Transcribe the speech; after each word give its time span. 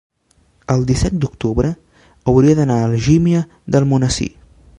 El 0.75 0.85
disset 0.91 1.19
d'octubre 1.25 1.71
hauria 2.33 2.57
d'anar 2.61 2.79
a 2.81 2.89
Algímia 2.89 3.45
d'Almonesir. 3.77 4.33